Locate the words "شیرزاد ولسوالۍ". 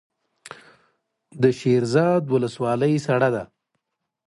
1.59-2.95